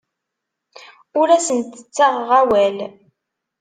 [1.19, 2.77] Ur asent-ttaɣeɣ awal.